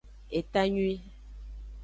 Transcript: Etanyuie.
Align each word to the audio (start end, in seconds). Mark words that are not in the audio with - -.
Etanyuie. 0.37 0.99